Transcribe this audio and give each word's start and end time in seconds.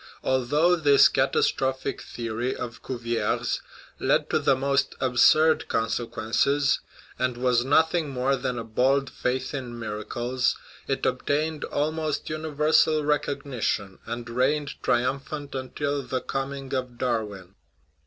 Although 0.23 0.77
this" 0.77 1.07
catastrophic 1.19 2.03
the 2.15 2.31
ory" 2.31 2.55
of 2.55 2.81
Cuvier 2.81 3.37
's 3.43 3.61
led 3.99 4.31
to 4.31 4.39
the 4.39 4.55
most 4.55 4.95
absurd 4.99 5.67
consequences, 5.67 6.79
and 7.19 7.37
was 7.37 7.63
nothing 7.63 8.09
more 8.09 8.35
than 8.35 8.57
a 8.57 8.63
bald 8.63 9.11
faith 9.11 9.53
in 9.53 9.77
miracles, 9.77 10.57
it 10.87 11.05
obtained 11.05 11.65
almost 11.65 12.31
universal 12.31 13.03
recognition, 13.05 13.99
and 14.07 14.27
reigned 14.27 14.81
triumphant 14.81 15.53
until 15.53 16.01
the 16.01 16.19
coming 16.21 16.73
of 16.73 16.97
Darwin. 16.97 17.53